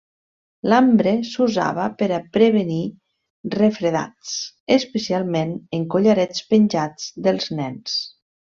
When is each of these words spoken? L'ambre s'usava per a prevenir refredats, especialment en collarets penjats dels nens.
L'ambre 0.71 1.11
s'usava 1.31 1.83
per 1.99 2.07
a 2.15 2.17
prevenir 2.37 2.79
refredats, 3.57 4.33
especialment 4.79 5.53
en 5.81 5.87
collarets 5.97 6.45
penjats 6.55 7.13
dels 7.29 7.51
nens. 7.61 8.01